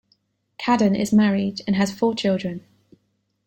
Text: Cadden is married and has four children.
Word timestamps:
Cadden 0.57 0.95
is 0.99 1.13
married 1.13 1.61
and 1.67 1.75
has 1.75 1.91
four 1.91 2.15
children. 2.15 2.65